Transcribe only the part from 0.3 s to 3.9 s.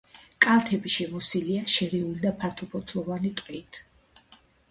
კალთები შემოსილია შერეული და ფართოფოთლოვანი ტყით.